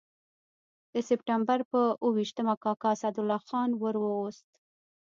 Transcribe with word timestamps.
د 0.93 0.95
سپټمبر 1.07 1.59
پر 1.69 1.85
اووه 2.03 2.15
ویشتمه 2.17 2.53
کاکا 2.63 2.89
اسدالله 2.95 3.39
خان 3.47 3.69
ور 3.81 3.95
ووست. 3.99 4.47